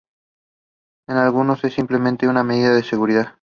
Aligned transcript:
En 1.07 1.17
algunos, 1.17 1.63
es 1.63 1.75
simplemente 1.75 2.27
una 2.27 2.43
medida 2.43 2.73
de 2.73 2.81
seguridad. 2.83 3.29